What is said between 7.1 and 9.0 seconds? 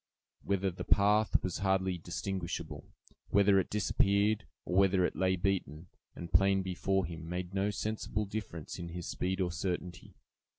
made no sensible difference in